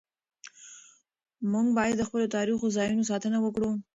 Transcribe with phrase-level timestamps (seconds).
[1.51, 3.71] موږ باید د خپلو تاریخي ځایونو ساتنه وکړو.